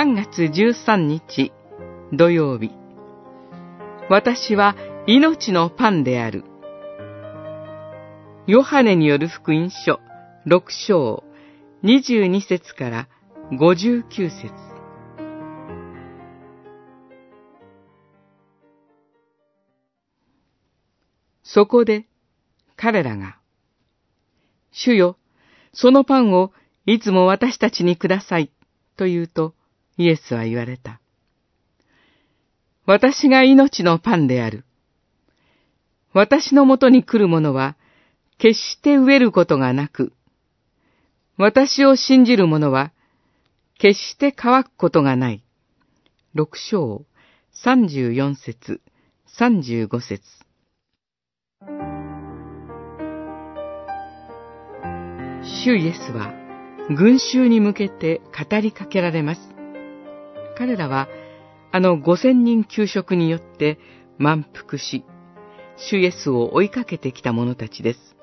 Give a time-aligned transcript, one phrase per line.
[0.00, 1.52] 3月13日
[2.10, 2.70] 土曜日。
[4.08, 4.74] 私は
[5.06, 6.42] 命のパンである。
[8.46, 10.00] ヨハネによる福音書
[10.46, 11.22] 6章
[11.84, 13.08] 22節から
[13.52, 14.50] 59節。
[21.42, 22.06] そこで
[22.74, 23.36] 彼らが、
[24.72, 25.18] 主よ、
[25.74, 26.52] そのパンを
[26.86, 28.50] いつも私たちにください、
[28.96, 29.54] と言うと、
[30.00, 30.98] イエスは言われた。
[32.86, 34.64] 私が命のパンである。
[36.14, 37.76] 私のもとに来る者は、
[38.38, 40.14] 決して飢えることがなく、
[41.36, 42.92] 私を信じる者は、
[43.78, 45.44] 決して乾くことがない。
[46.32, 47.04] 六章、
[47.52, 48.80] 三十四節、
[49.26, 50.22] 三十五節。
[55.62, 56.32] 主イエスは、
[56.88, 59.59] 群衆に向けて語りかけられます。
[60.60, 61.08] 彼らは、
[61.72, 63.78] あの五千人給食によって
[64.18, 65.06] 満腹し、
[65.78, 68.14] 主イエスを追いかけてきた者たちです。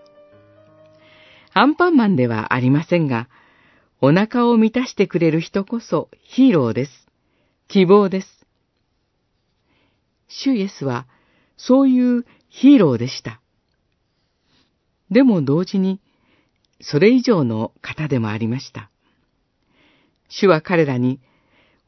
[1.55, 3.27] アンパンマンではありませんが、
[4.01, 7.07] お腹を満たしてくれる人こそヒーローです。
[7.69, 8.45] 希望です。
[10.27, 11.07] 主イエスは、
[11.57, 13.41] そういうヒーローでした。
[15.09, 15.99] でも同時に、
[16.81, 18.91] それ以上の方でもありました。
[20.29, 21.19] 主は彼らに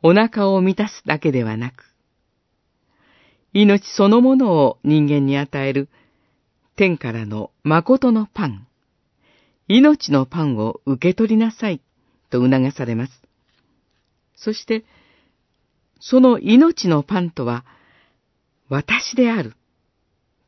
[0.02, 1.84] お腹を満たすだけではなく、
[3.54, 5.90] 命そのものを人間に与える
[6.76, 8.68] 天からの誠のパン、
[9.68, 11.82] 命のパンを受け取りなさい
[12.30, 13.22] と促されます。
[14.36, 14.86] そして、
[16.00, 17.66] その命のパンとは、
[18.70, 19.56] 私である、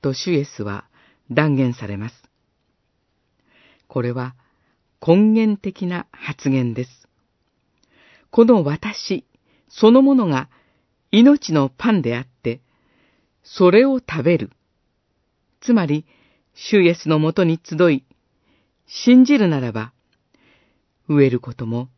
[0.02, 0.86] と主イエスは
[1.30, 2.16] 断言されます。
[3.88, 4.36] これは
[5.06, 7.08] 根源的な発言です。
[8.30, 9.26] この私
[9.72, 10.50] そのものが
[11.12, 12.62] 命のパンであって、
[13.44, 14.52] それを食べる。
[15.62, 16.06] つまり、
[16.54, 18.04] 主イエスのもとに集い、
[18.86, 19.94] 信じるならば、
[21.10, 21.90] 飢えることも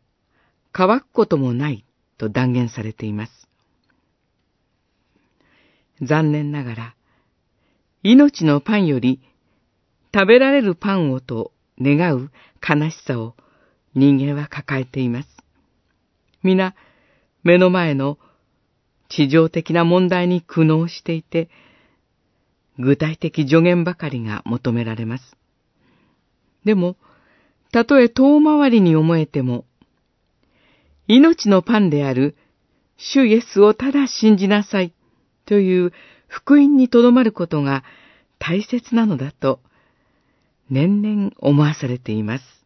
[0.72, 1.84] 乾くこともない
[2.18, 3.48] と断言されています。
[6.02, 6.94] 残念ながら、
[8.02, 9.20] 命のパンより
[10.12, 12.30] 食べられるパンをと願う
[12.66, 13.34] 悲しさを
[13.94, 15.28] 人間は抱えています。
[16.42, 16.74] 皆、
[17.44, 18.18] 目の前の
[19.08, 21.48] 地上的な問題に苦悩していて、
[22.78, 25.36] 具体的助言ばかりが求められます。
[26.64, 26.96] でも、
[27.70, 29.64] たとえ遠回りに思えても、
[31.06, 32.34] 命のパンである
[32.96, 34.94] 主イエスをただ信じなさい
[35.44, 35.92] という
[36.28, 37.84] 福音にとどまることが
[38.38, 39.60] 大切なのだと
[40.70, 42.63] 年々思わされています。